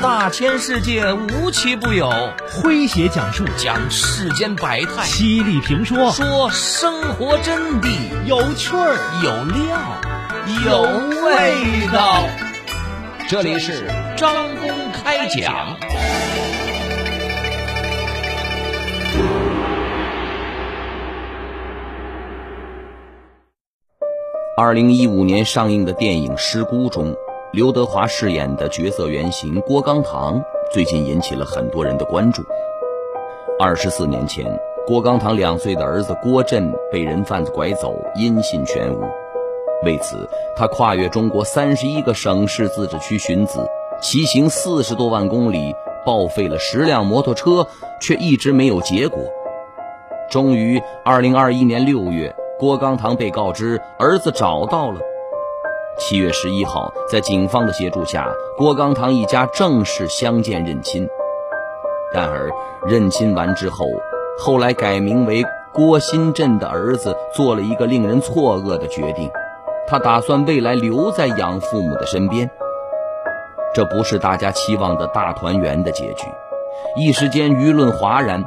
[0.00, 2.08] 大千世界无奇不有，
[2.48, 7.88] 诙谐讲述讲世间百态，犀利评说说生活真谛，
[8.24, 9.76] 有趣儿有料
[10.64, 10.82] 有
[11.24, 12.22] 味道。
[13.28, 15.76] 这里是张公开讲。
[24.56, 27.16] 二零一五年上映的电影《失孤》中。
[27.50, 30.38] 刘德华饰演的角色原型郭刚堂，
[30.70, 32.42] 最近引起了很多人的关注。
[33.58, 34.44] 二十四年前，
[34.86, 39.00] 郭刚堂两岁的儿子郭震被人贩子拐走，音信全无。
[39.82, 43.66] 为此，他跨越中国三十一个省市自治区寻子，
[44.02, 47.66] 骑行四十多万公里，报废了十辆摩托车，
[47.98, 49.22] 却一直没有结果。
[50.30, 55.00] 终于，二零二一年六月，郭刚堂被告知儿子找到了。
[55.98, 61.08] 七月十一号，在警方的协助下，郭刚堂一家正式相见认亲。
[62.12, 62.50] 然而，
[62.86, 63.84] 认亲完之后，
[64.38, 69.28] 后来改名为郭新振的儿子做了一个令人错愕的决定：
[69.88, 72.48] 他打算未来留在养父母的身边。
[73.74, 76.26] 这不是大家期望的大团圆的结局，
[76.96, 78.44] 一时间舆论哗然。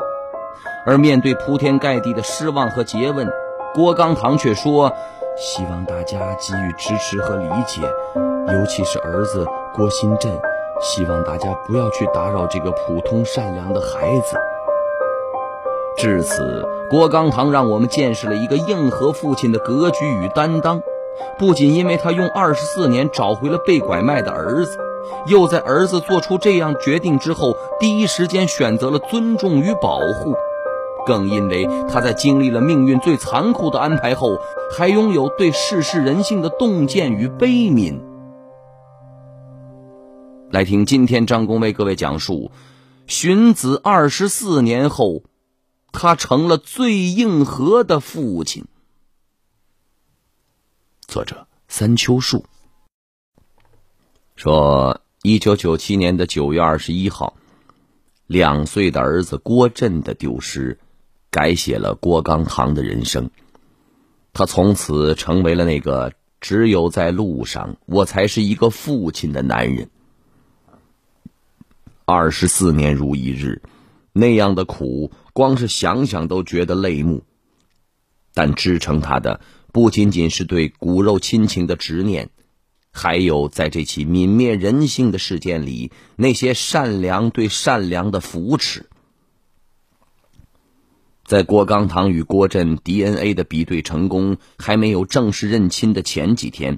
[0.86, 3.30] 而面对铺天盖地的失望和诘问，
[3.76, 4.94] 郭刚堂却说。
[5.38, 7.82] 希望大家给予支持和理解，
[8.54, 10.32] 尤其是儿子郭新振。
[10.82, 14.36] 希望大家不要去打扰这个普通善良的孩子。
[15.96, 20.82] 至此，郭刚堂让我们见识了一个硬核父亲的格局与担当。
[21.38, 24.78] 不仅因为他用二十四年找回了被拐卖的儿子，
[25.28, 30.36] 又在儿子做出这样决定之后，第一时间选择了尊重与保护。
[31.06, 34.38] 更因为他在经历了命运最残酷的安排后，
[34.72, 38.00] 还拥有对世事人性的洞见与悲悯。
[40.52, 42.52] 来听今天张工为各位讲述：
[43.08, 45.24] 荀子二十四年后，
[45.92, 48.66] 他成了最硬核的父亲。
[51.08, 52.46] 作者三秋树
[54.36, 57.36] 说：一九九七年的九月二十一号，
[58.28, 60.78] 两岁的儿子郭震的丢失。
[61.32, 63.32] 改写了郭刚堂的人生，
[64.34, 69.90] 他从此成为了那个只有在路上我才是一个父亲的男人。
[72.04, 73.62] 二十四年如一日，
[74.12, 77.24] 那样的苦，光是想想都觉得泪目。
[78.34, 79.40] 但支撑他的
[79.72, 82.30] 不仅仅是对骨肉亲情的执念，
[82.92, 88.90] 还有在这起泯灭人性的事件里，那些善良对善良的扶持。
[91.32, 96.78] 在郭刚堂与郭震 DNA 的比对成功，还没有正式认亲的前几天，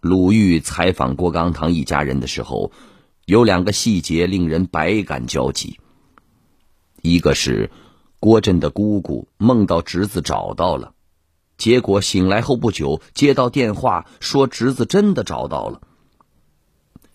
[0.00, 2.72] 鲁豫采访郭刚堂一家人的时候，
[3.26, 5.78] 有两个细节令人百感交集。
[7.02, 7.70] 一个是
[8.18, 10.94] 郭震的姑姑梦到侄子找到了，
[11.58, 15.82] 结果醒来后不久接到电话说侄子真的找到了。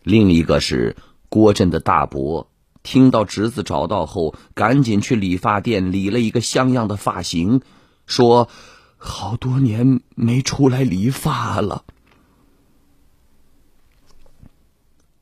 [0.03, 0.95] 另一个是
[1.27, 2.48] 郭震的大伯。
[2.89, 7.61] 听到侄子找到后，赶紧去理发店理了一个像样的发型，
[8.07, 8.49] 说
[8.97, 11.85] ：“好多年没出来理发了。”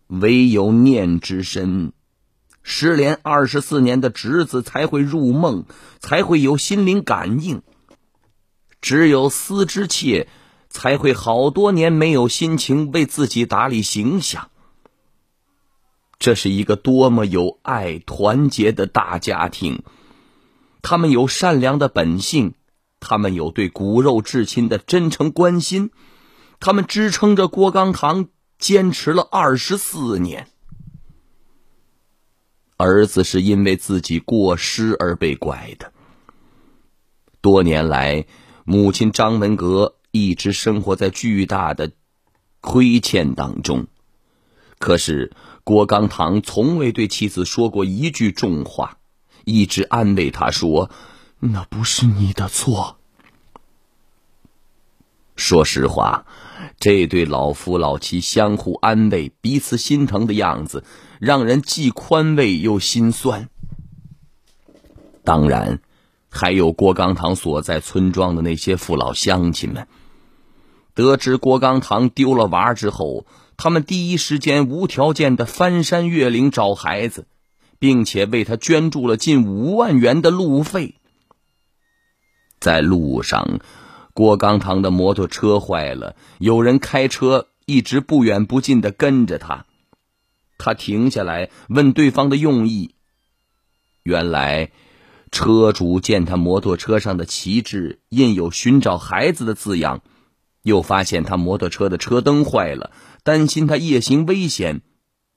[0.08, 1.92] 唯有念之深，
[2.64, 5.66] 失联二十四年的侄子才会入梦，
[6.00, 7.60] 才会有心灵感应；
[8.80, 10.30] 只有思之切，
[10.70, 14.52] 才会好多年没有心情为自己打理形象。
[16.20, 19.84] 这是一个多么有爱、团结的大家庭，
[20.82, 22.56] 他们有善良的本性，
[23.00, 25.92] 他们有对骨肉至亲的真诚关心，
[26.60, 30.48] 他们支撑着郭刚堂坚持了二十四年。
[32.78, 35.94] 儿子是因为自己过失而被拐的，
[37.42, 38.26] 多年来，
[38.66, 41.92] 母亲张文革一直生活在巨大的
[42.60, 43.86] 亏欠当中，
[44.80, 45.32] 可是。
[45.68, 49.00] 郭刚堂从未对妻子说过一句重话，
[49.44, 50.90] 一直安慰她说
[51.40, 52.96] ：“那不是你的错。”
[55.36, 56.26] 说实话，
[56.80, 60.86] 这对老夫老妻相互安慰、彼此心疼的样子，
[61.20, 63.50] 让人既宽慰又心酸。
[65.26, 65.82] 当然，
[66.30, 69.86] 还有郭刚堂所在村庄的那些父老乡亲们，
[70.94, 73.26] 得知郭刚堂丢了娃之后。
[73.58, 77.26] 他们第一时间无条件的翻山越岭找孩子，
[77.80, 80.94] 并且为他捐助了近五万元的路费。
[82.60, 83.60] 在路上，
[84.14, 89.66] 郭刚堂的摩托车坏了，有人开车一直不远不近的跟着他。
[90.60, 92.96] 他停下来问对方的用意。
[94.04, 94.72] 原来，
[95.32, 100.02] 车主见他摩托车上的旗帜印有“寻找孩子”的字样，
[100.64, 102.92] 又发现他摩托车的车灯坏了，
[103.28, 104.80] 担心他夜行危险，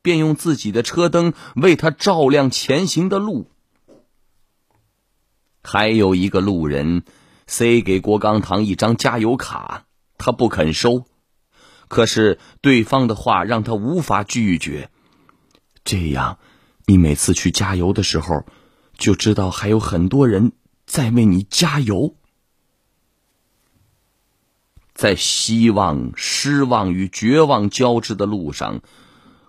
[0.00, 3.50] 便用自己的车灯为他照亮前行的路。
[5.64, 7.02] 还有一个路人
[7.48, 9.87] 塞给郭刚堂一张加油卡，
[10.19, 11.04] 他不肯收。
[11.88, 14.88] 可是对方的话让他无法拒绝。
[15.82, 16.38] 这样，
[16.87, 18.44] 你每次去加油的时候，
[18.96, 20.52] 就知道还有很多人
[20.87, 22.14] 在为你加油。
[25.00, 28.82] 在希望、失望与绝望交织的路上，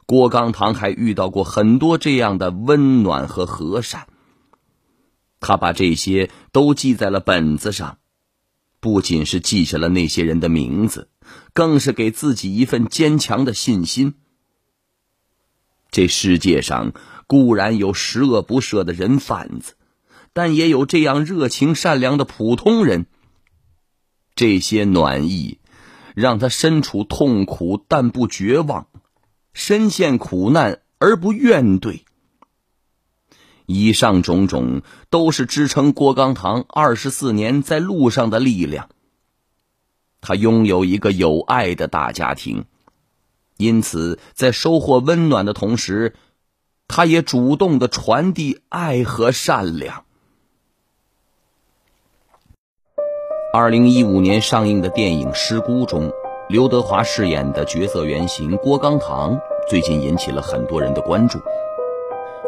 [0.06, 4.07] 郭刚堂还遇到过很多这样的温暖和和善。
[5.42, 7.98] 他把这些都记在了本子上，
[8.80, 11.09] 不仅是记下了那些人的名字，
[11.51, 14.13] 更是给自己一份坚强的信心。
[15.89, 16.94] 这世界上
[17.27, 19.74] 固然有十恶不赦的人贩子，
[20.31, 23.06] 但也有这样热情善良的普通人。
[24.41, 25.59] 这些暖意，
[26.15, 28.88] 让他身处痛苦但不绝望，
[29.53, 32.01] 身陷苦难而不怨怼。
[33.67, 38.89] 以上种种都是支撑郭刚堂二十四年在路上的力量。
[40.21, 42.65] 他拥有一个有爱的大家庭，
[43.57, 46.15] 因此在收获温暖的同时，
[46.88, 50.03] 他也主动的传递爱和善良。
[53.53, 56.09] 二零一五年上映的电影《失孤》中，
[56.48, 59.38] 刘德华饰演的角色原型郭刚堂
[59.68, 61.38] 最近引起了很多人的关注。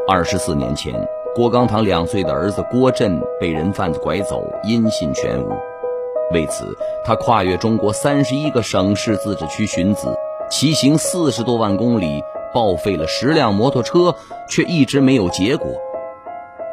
[0.07, 0.93] 二十四年前，
[1.35, 5.49] 郭刚堂两岁的儿子郭振被人贩子拐走，音信全无。
[6.31, 6.73] 为此，
[7.03, 10.07] 他跨越中国三十一个省市自治区寻子，
[10.49, 12.23] 骑行四十多万公里，
[12.53, 14.15] 报废了十辆摩托车，
[14.47, 15.67] 却一直没有结果。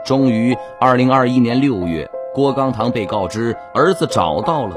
[0.05, 4.77] 终于，二零二一年六月，郭刚堂被告知儿子找到了。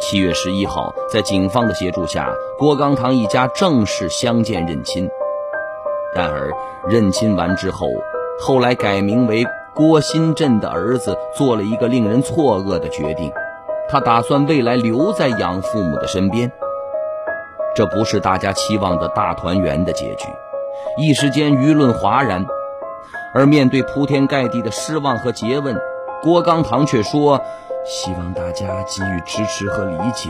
[0.00, 5.06] 七月十一号，在警方的协助下，郭刚堂一家正式相见认亲。
[6.14, 6.50] 然而，
[6.88, 7.86] 认亲完之后，
[8.40, 9.44] 后来改名为
[9.74, 13.30] 郭新振的儿子做了一个令人错愕的决定，
[13.90, 16.50] 他打算未来留在养父母的身边。
[17.74, 20.26] 这不是大家期望的大团圆的结局，
[20.96, 22.46] 一时间舆论哗然。
[23.34, 25.76] 而面对铺天盖地的失望和诘问，
[26.26, 27.40] 郭刚堂却说
[27.86, 30.28] ：“希望大家给予支持和理解，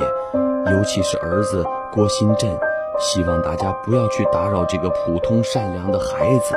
[0.71, 2.55] 尤其是儿子郭新振。”
[3.01, 6.55] 希望大家不要去打扰这个普通善良的孩子。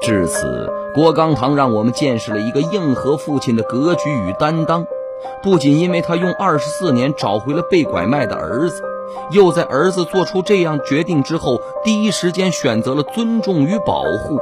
[0.00, 4.86] 至此，郭刚堂让我们见识了一个硬核父亲的格局与担当。
[5.42, 8.80] 不仅因为他用二十四年找回了被拐卖的儿子，
[9.32, 14.40] 又在儿子做出这样决定之后，第一时间选择了尊重与保护，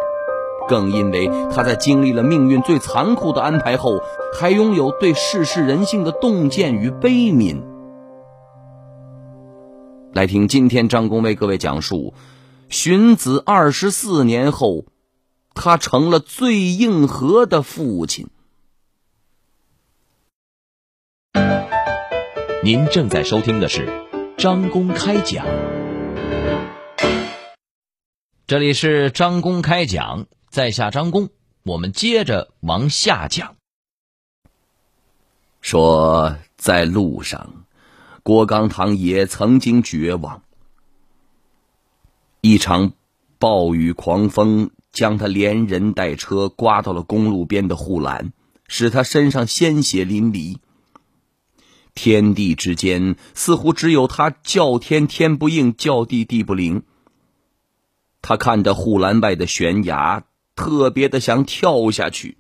[0.71, 4.01] 更因为他在经历了命运最残酷的安排后，
[4.33, 7.61] 还拥有对世事人性的洞见与悲悯。
[10.13, 12.15] 来听今天张工为各位讲述，
[12.69, 14.85] 荀子二十四年后，
[15.55, 18.29] 他成了最硬核的父亲。
[22.63, 23.89] 您正在收听的是
[24.37, 25.45] 张公开讲，
[28.47, 31.29] 这里是张公开讲，在下张公，
[31.63, 33.55] 我们接着往下讲，
[35.61, 37.65] 说在路上。
[38.25, 40.43] 郭刚堂也曾经绝望，
[42.41, 42.93] 一场
[43.39, 48.33] 暴雨狂风将他连人带车刮到了公路边的护栏，
[48.67, 50.59] 使他身上鲜血淋漓。
[51.95, 56.83] 天地之间似乎只有他叫天天不应，叫地地不灵。
[58.21, 60.25] 他看着护栏外的悬崖，
[60.61, 62.37] 特别的想跳下去。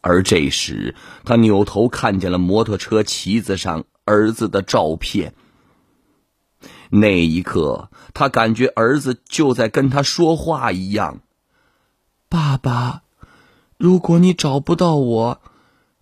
[0.00, 3.84] 而这时，他扭头看见了摩托车旗子上。
[4.04, 5.32] 儿子的照片。
[6.90, 11.20] 那一刻，他感觉儿子就在跟他说话一样。
[12.28, 13.02] 爸爸，
[13.76, 15.40] 如果你找不到我，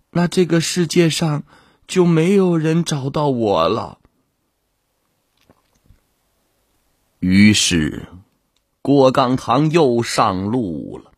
[0.09, 1.43] 那这个世界上
[1.87, 3.99] 就没有人找到我了。
[7.19, 8.07] 于是，
[8.81, 11.11] 郭刚堂又上路了。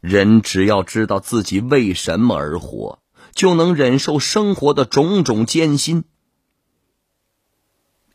[0.00, 3.00] 人只要知道自己为什么而活。
[3.34, 6.02] 就能忍受生活的种种艰辛。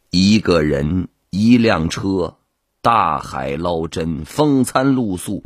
[0.10, 2.36] 一个人，一辆车，
[2.82, 5.46] 大海捞针，风餐露宿，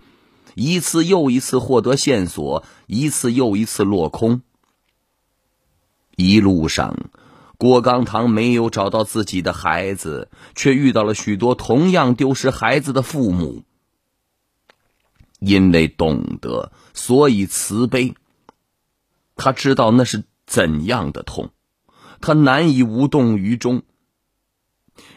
[0.56, 4.42] 一次又一次获得线索，一次又一次落空。
[6.16, 6.98] 一路上，
[7.58, 13.64] 郭刚堂没有找到自己的孩子，却遇到了许多同样丢失孩子的父母。
[15.40, 18.16] 因为懂得，所以慈悲。
[19.36, 21.52] 他知道那是怎样的痛，
[22.22, 23.84] 他难以无动于衷。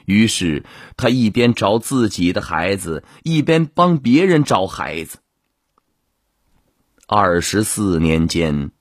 [0.05, 0.65] 于是，
[0.97, 5.19] 他一边找自己的孩子，一边帮别人找孩子。
[7.07, 8.73] 二十四年间，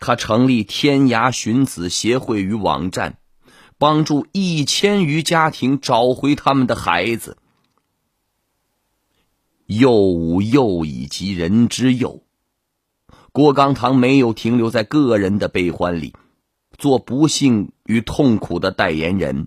[0.00, 3.18] 他成立天涯寻子协会与网站，
[3.78, 7.36] 帮助一千余家庭找回他们的孩子。
[9.66, 12.24] 幼吾幼以及人之幼。
[13.30, 16.16] 郭刚堂没有停留在个人的悲欢里，
[16.76, 19.46] 做不幸与痛苦的代言人。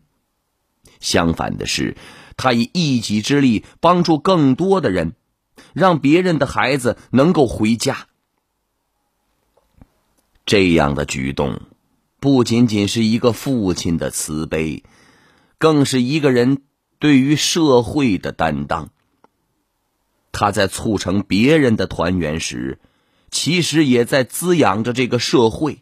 [1.02, 1.98] 相反的是，
[2.38, 5.16] 他以一己之力帮助更多的人，
[5.74, 8.08] 让别人的孩子能够回家。
[10.46, 11.62] 这样的举动，
[12.20, 14.84] 不仅仅是一个父亲的慈悲，
[15.58, 16.64] 更是一个人
[17.00, 18.90] 对于社会的担当。
[20.34, 22.80] 他在促成别人的团圆时，
[23.32, 25.82] 其实也在滋养着这个社会。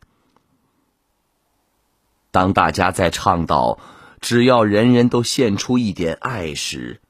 [2.31, 3.79] 当大家在倡导
[4.19, 7.01] 只要人人都献出一点爱时，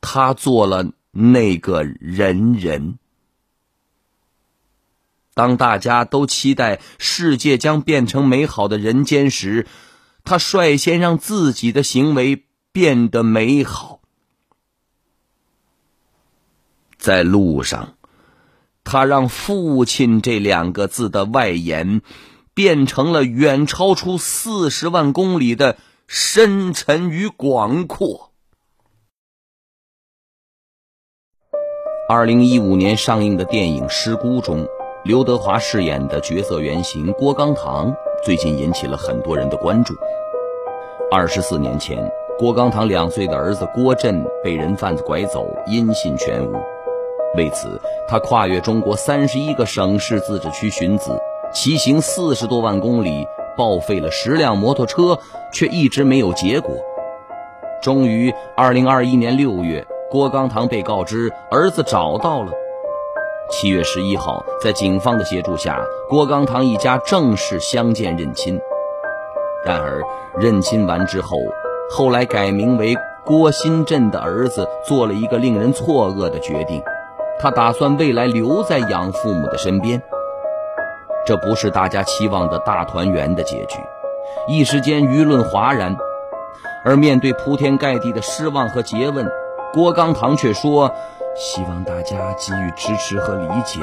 [0.00, 2.98] 他做了那个人人。
[5.34, 9.66] 当大家都期待世界将变成美好的人间时，
[10.24, 14.00] 他率先让自己的行为变得美好。
[16.98, 17.94] 在路上，
[18.84, 22.02] 他让“父亲”这两个字的外延
[22.54, 28.32] 变成了远超出四十万公里的深沉与广阔。
[32.08, 34.68] 二零一五年上映的电影《失孤》中，
[35.04, 37.92] 刘德华饰演的角色原型郭刚堂
[38.24, 39.92] 最近引起了很多人的关注。
[41.10, 41.98] 二十四年前，
[42.38, 46.52] 郭刚堂两岁的儿子郭震被人贩子拐走，音信全无。
[47.36, 51.18] 为此，他跨越中国三十一个省市自治区寻子，
[51.52, 55.18] 骑行四十多万公里，报废了十辆摩托车，
[55.52, 56.76] 却一直没有结果。
[57.82, 62.52] 终于，二零二一年六月，郭刚堂被告知儿子找到了。
[63.52, 65.78] 七月十一号，在警方的协助下，
[66.08, 68.58] 郭刚堂一家正式相见认亲。
[69.62, 70.02] 然而，
[70.38, 71.36] 认亲完之后，
[71.90, 76.82] 后来改名为郭新振的儿子做了一个令人错愕的决定。
[77.38, 80.00] 他打算未来留在养父母的身边，
[81.26, 83.78] 这不是大家期望的大团圆的结局。
[84.48, 85.94] 一时间舆论哗然，
[86.86, 89.30] 而面对铺天盖地的失望和诘问，
[89.74, 90.90] 郭刚堂却说
[91.34, 93.80] ：“希望大家给予支持和理解，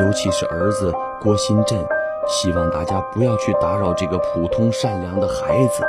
[0.00, 1.78] 尤其是儿子郭新振，
[2.26, 5.84] 希望大家不要去打扰这个普通善良的孩子。”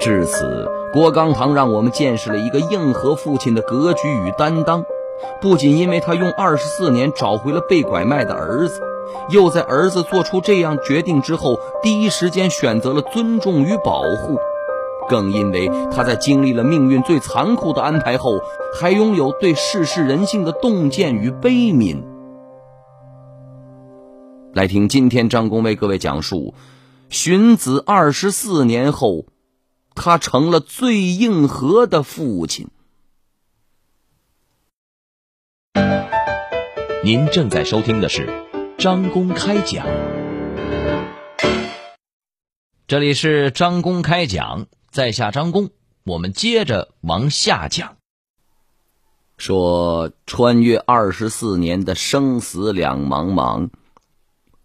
[0.00, 4.84] 至此，郭刚堂让我们见识了一个硬核父亲的格局与担当。
[5.40, 8.80] 不仅因为他用二十四年找回了被拐卖的儿子，
[9.30, 14.38] 又在儿子做出这样决定之后，第一时间选择了尊重与保护，
[15.08, 18.40] 更因为他在经历了命运最残酷的安排后，
[18.78, 22.02] 还拥有对世事人性的洞见与悲悯。
[24.52, 26.54] 来听今天张工为各位讲述：
[27.10, 29.26] 荀子二十四年后，
[29.94, 32.68] 他成了最硬核的父亲。
[37.04, 38.28] 您正在收听的是
[38.78, 39.86] 张公开讲，
[42.88, 45.68] 这里是张公开讲，在下张公，
[46.04, 47.98] 我们接着往下讲。
[49.36, 53.68] 说穿越二十四年的生死两茫茫，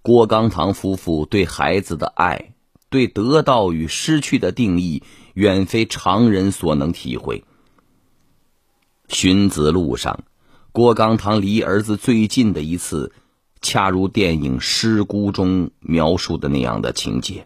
[0.02, 2.54] 郭刚堂夫妇对孩子的爱，
[2.90, 7.44] 对得到与失去的定义，远非常人所能体会。
[9.10, 10.24] 寻子路上。
[10.72, 13.12] 郭刚堂离儿子最近的一次，
[13.62, 17.46] 恰如电影《失孤》中描述的那样的情节。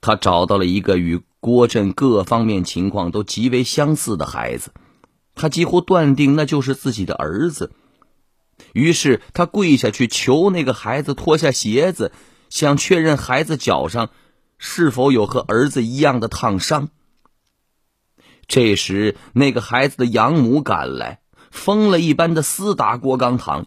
[0.00, 4.72] 他找到了一个与郭振各方面情况都极为相似的孩子，
[5.34, 7.70] 他几乎断定那就是自己的儿子。
[8.72, 12.12] 于是他跪下去求那个孩子脱下鞋子，
[12.48, 14.08] 想确认孩子脚上
[14.56, 16.88] 是否有和儿子一样的烫伤。
[18.46, 21.20] 这时，那个孩子的养母赶来。
[21.50, 23.66] 疯了一般的厮打郭刚堂，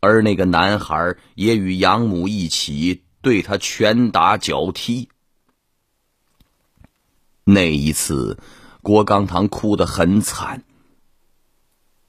[0.00, 5.08] 而那个男孩也与养母一起对他拳打脚踢。
[7.44, 8.38] 那一次，
[8.82, 10.64] 郭刚堂哭得很惨。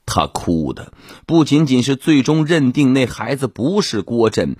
[0.05, 0.93] 他哭的
[1.25, 4.57] 不仅仅是最终认定那孩子不是郭振，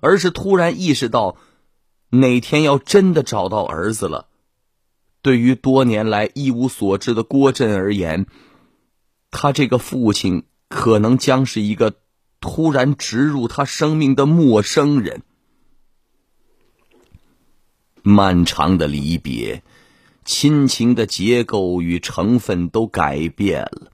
[0.00, 1.36] 而是突然意识到，
[2.10, 4.26] 哪天要真的找到儿子了，
[5.22, 8.26] 对于多年来一无所知的郭振而言，
[9.30, 11.94] 他这个父亲可能将是一个
[12.40, 15.22] 突然植入他生命的陌生人。
[18.02, 19.62] 漫长的离别，
[20.24, 23.90] 亲情的结构与成分都改变了。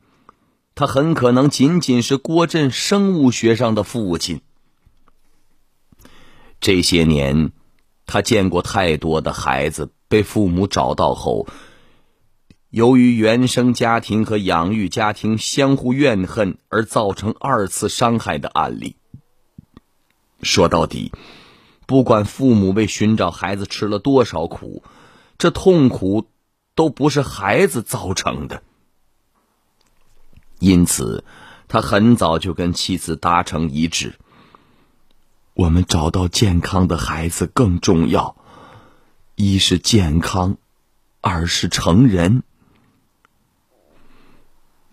[0.75, 4.40] 他很可能仅仅是郭振生物学上的父亲。
[6.61, 7.52] 这些年，
[8.06, 11.47] 他见过太多的孩子被父母找到后，
[12.71, 18.97] 由于原生家庭和养育家庭相互怨恨而造成二次伤害的案例。
[20.42, 21.12] 说到底。
[21.88, 24.83] 不管父母为寻找孩子吃了多少苦，
[25.38, 26.28] 这痛苦
[26.75, 28.62] 都不是孩子造成的。
[30.59, 31.25] 因此，
[31.69, 34.14] 他很早就跟妻子达成一致：
[35.55, 38.37] 我们找到健康的孩子更重要。
[39.35, 40.57] 一是健康，
[41.21, 42.43] 二是成人。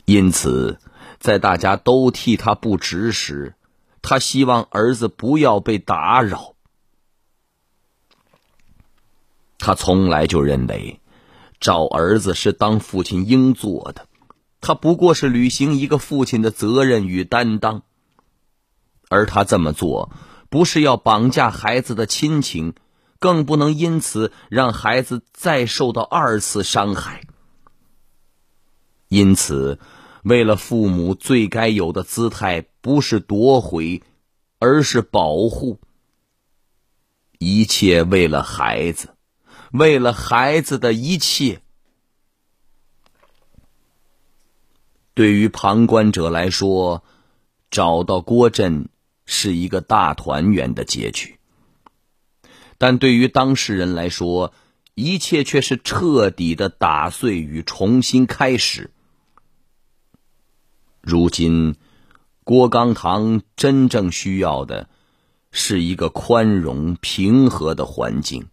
[0.03, 0.79] 因此，
[1.17, 3.55] 在大家都替他不值时，
[4.01, 6.52] 他希望儿子不要被打扰。
[9.63, 10.99] 他从来就认为，
[11.61, 14.07] 找儿子是当父亲应做的，
[14.59, 17.83] 他不过是履行一个父亲的责任与担当。
[19.07, 20.11] 而他这么做，
[20.49, 22.73] 不是要绑架孩子的亲情，
[23.19, 27.21] 更不能因此让孩子再受到二次伤害。
[29.07, 29.79] 因此，
[30.23, 34.03] 为了父母最该有的姿态，不是夺回，
[34.59, 35.79] 而是保护，
[37.39, 39.12] 一切为了孩子。
[39.73, 41.59] 为了孩子的一切，
[45.15, 47.03] 对于旁观者来说，
[47.71, 48.87] 找到郭振
[49.25, 51.39] 是一个大团圆的结局；
[52.77, 54.53] 但对于当事人来说，
[54.93, 58.91] 一切却是彻底的打碎与重新开始。
[61.01, 61.75] 如今，
[62.43, 64.87] 郭刚堂真正需要的
[65.49, 68.45] 是一个宽容、平和的环境。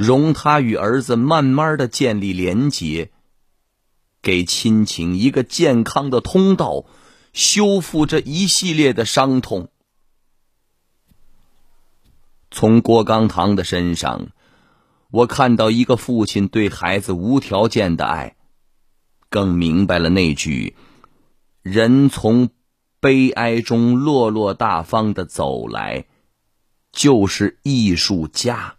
[0.00, 3.10] 容他与儿子慢慢的建立连结，
[4.22, 6.86] 给亲情一个健康的通道，
[7.34, 9.68] 修复这一系列的伤痛。
[12.50, 14.28] 从郭刚堂的身上，
[15.10, 18.36] 我看到一个父亲对孩子无条件的爱，
[19.28, 20.76] 更明白了那句
[21.60, 22.48] “人从
[23.00, 26.06] 悲哀中落落大方的走来，
[26.90, 28.76] 就是艺术家”。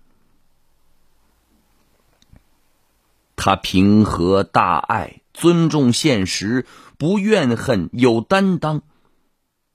[3.43, 6.67] 他平和大爱，尊重现实，
[6.99, 8.83] 不怨恨，有担当。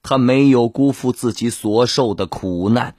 [0.01, 2.95] 他没有辜负自己所受的苦难。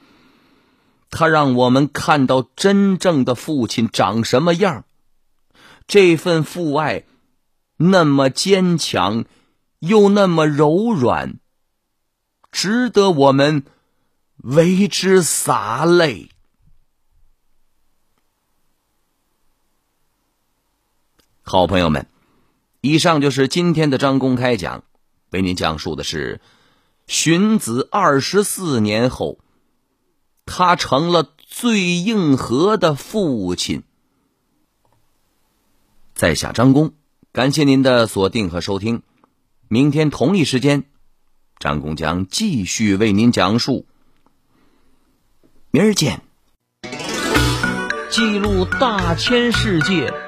[1.09, 4.85] 他让我们看到真正的父亲长什么样。
[5.87, 7.05] 这份父爱，
[7.79, 9.25] 那么坚强，
[9.79, 11.39] 又那么柔软，
[12.53, 13.65] 值得我们
[14.37, 16.29] 为之洒泪。
[21.49, 22.07] 好朋友们，
[22.83, 24.85] 以上就是今天的张公开讲，
[25.31, 26.43] 为您讲述的是
[27.07, 29.39] 荀子二十四年后，
[30.45, 33.83] 他成了最硬核的父亲。
[36.15, 36.93] 在下张公，
[37.33, 39.03] 感谢您的锁定和收听。
[39.69, 40.85] 明天同一时间，
[41.59, 43.87] 张公将继续为您讲述。
[45.71, 46.21] 明儿见。
[48.11, 50.28] 记录大千世界。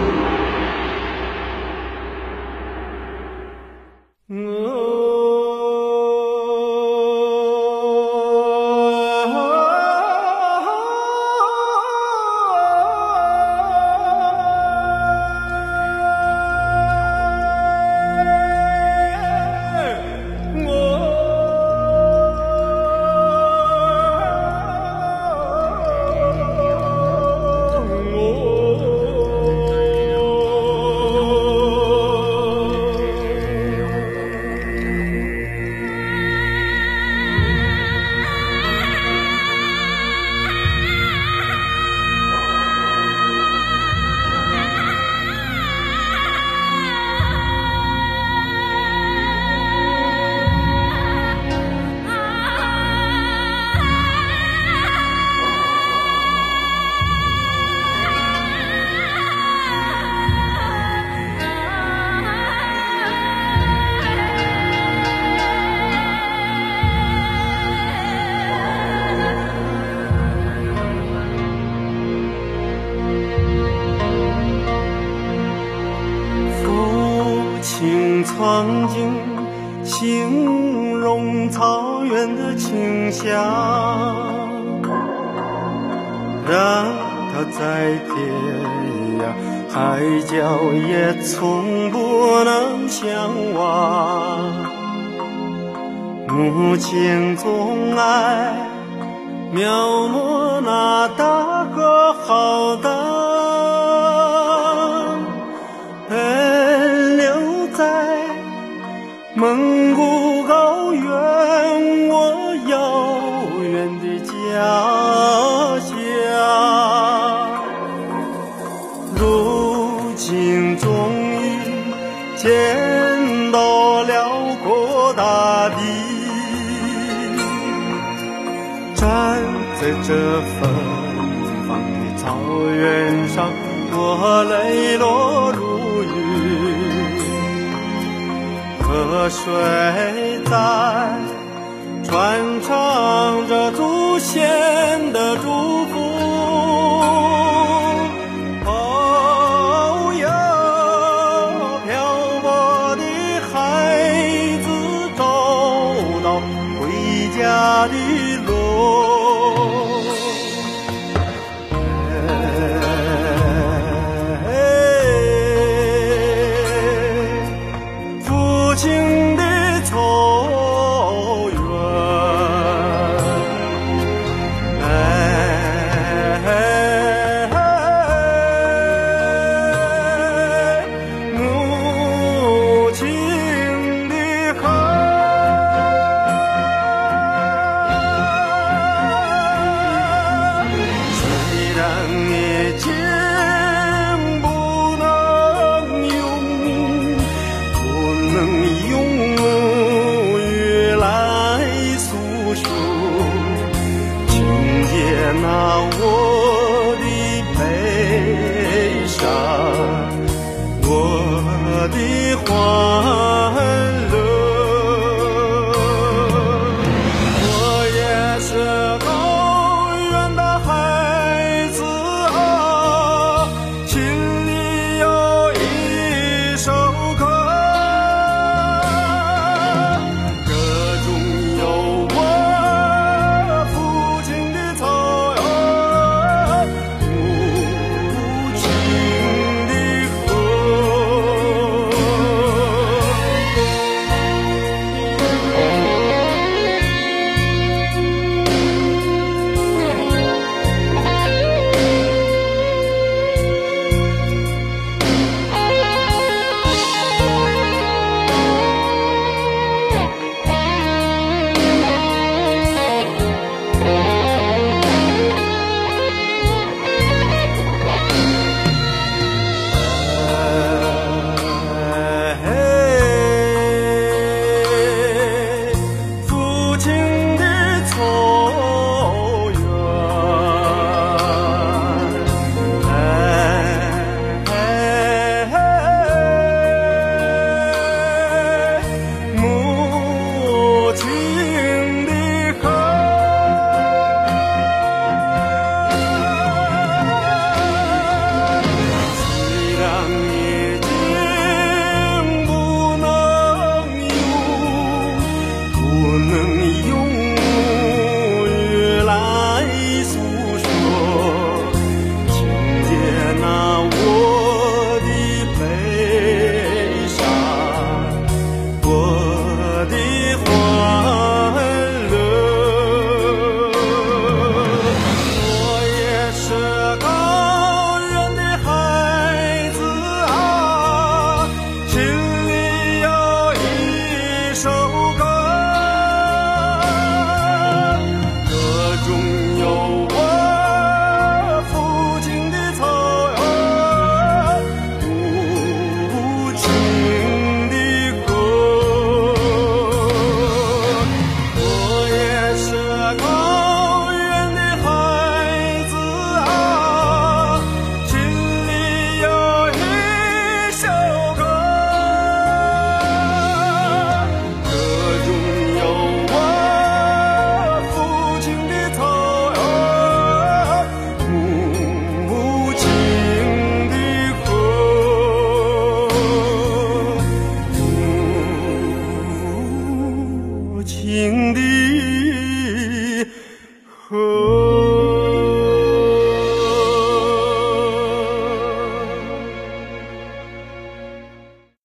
[139.43, 140.90] 水在